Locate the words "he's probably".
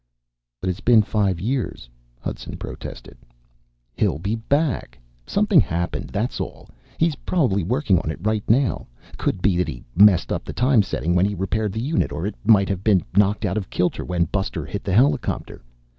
6.97-7.61